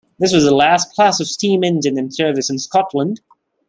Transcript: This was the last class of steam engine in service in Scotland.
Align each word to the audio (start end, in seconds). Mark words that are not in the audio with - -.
This 0.17 0.33
was 0.33 0.45
the 0.45 0.55
last 0.55 0.95
class 0.95 1.19
of 1.19 1.27
steam 1.27 1.63
engine 1.63 1.95
in 1.95 2.09
service 2.09 2.49
in 2.49 2.57
Scotland. 2.57 3.21